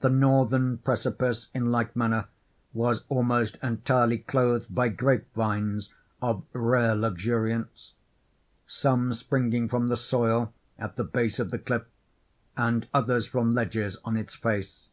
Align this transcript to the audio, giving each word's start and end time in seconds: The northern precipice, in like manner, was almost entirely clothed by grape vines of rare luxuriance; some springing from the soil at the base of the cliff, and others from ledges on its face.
The 0.00 0.08
northern 0.08 0.78
precipice, 0.78 1.48
in 1.52 1.66
like 1.70 1.94
manner, 1.94 2.28
was 2.72 3.02
almost 3.10 3.58
entirely 3.62 4.16
clothed 4.16 4.74
by 4.74 4.88
grape 4.88 5.30
vines 5.34 5.90
of 6.22 6.44
rare 6.54 6.96
luxuriance; 6.96 7.92
some 8.66 9.12
springing 9.12 9.68
from 9.68 9.88
the 9.88 9.96
soil 9.98 10.54
at 10.78 10.96
the 10.96 11.04
base 11.04 11.38
of 11.38 11.50
the 11.50 11.58
cliff, 11.58 11.84
and 12.56 12.88
others 12.94 13.26
from 13.26 13.52
ledges 13.52 13.98
on 14.06 14.16
its 14.16 14.34
face. 14.34 14.88